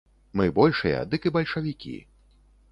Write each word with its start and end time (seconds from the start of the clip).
Мы 0.39 0.45
большыя, 0.59 1.03
дык 1.13 1.29
і 1.29 1.33
бальшавікі. 1.37 1.95